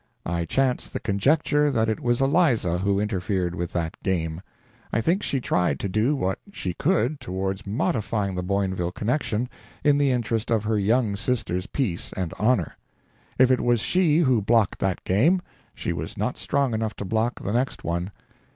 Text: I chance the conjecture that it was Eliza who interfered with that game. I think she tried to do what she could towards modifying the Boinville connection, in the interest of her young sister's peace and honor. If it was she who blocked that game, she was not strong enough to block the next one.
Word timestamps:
I 0.25 0.45
chance 0.45 0.89
the 0.89 0.99
conjecture 0.99 1.69
that 1.69 1.87
it 1.87 1.99
was 1.99 2.21
Eliza 2.21 2.79
who 2.79 2.99
interfered 2.99 3.53
with 3.53 3.71
that 3.73 4.01
game. 4.01 4.41
I 4.91 4.99
think 4.99 5.21
she 5.21 5.39
tried 5.39 5.79
to 5.79 5.87
do 5.87 6.15
what 6.15 6.39
she 6.51 6.73
could 6.73 7.19
towards 7.19 7.67
modifying 7.67 8.33
the 8.33 8.41
Boinville 8.41 8.95
connection, 8.95 9.47
in 9.83 9.99
the 9.99 10.09
interest 10.09 10.49
of 10.49 10.63
her 10.63 10.79
young 10.79 11.15
sister's 11.15 11.67
peace 11.67 12.13
and 12.13 12.33
honor. 12.39 12.75
If 13.37 13.51
it 13.51 13.61
was 13.61 13.79
she 13.81 14.17
who 14.17 14.41
blocked 14.41 14.79
that 14.79 15.03
game, 15.03 15.39
she 15.75 15.93
was 15.93 16.17
not 16.17 16.35
strong 16.35 16.73
enough 16.73 16.95
to 16.95 17.05
block 17.05 17.39
the 17.39 17.53
next 17.53 17.83
one. 17.83 18.09